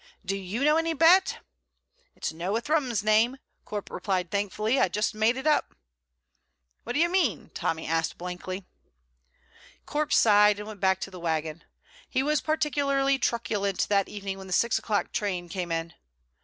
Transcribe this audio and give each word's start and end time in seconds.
"Do 0.25 0.35
you 0.35 0.63
know 0.63 0.77
any 0.77 0.95
Bett?" 0.95 1.45
"It's 2.15 2.33
no 2.33 2.55
a 2.55 2.61
Thrums 2.61 3.03
name," 3.03 3.37
Corp 3.65 3.91
replied 3.91 4.31
thankfully. 4.31 4.79
"I 4.79 4.87
just 4.89 5.13
made 5.13 5.37
it 5.37 5.45
up." 5.45 5.75
"What 6.83 6.93
do 6.93 6.99
you 6.99 7.07
mean?" 7.07 7.51
Tommy 7.53 7.85
asked 7.85 8.17
blankly. 8.17 8.65
Corp 9.85 10.11
sighed, 10.11 10.57
and 10.57 10.67
went 10.67 10.79
back 10.79 10.97
again 10.97 11.03
to 11.05 11.11
the 11.11 11.19
wagon. 11.19 11.63
He 12.09 12.23
was 12.23 12.41
particularly 12.41 13.19
truculent 13.19 13.85
that 13.89 14.09
evening 14.09 14.39
when 14.39 14.47
the 14.47 14.53
six 14.53 14.79
o'clock 14.79 15.11
train 15.11 15.47
came 15.49 15.71
in. 15.71 15.93